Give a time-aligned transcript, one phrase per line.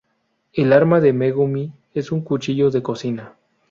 [0.53, 3.35] El arma de Megumi es un cuchillo de cocina.